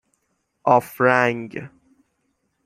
[0.63, 1.69] آفرنگ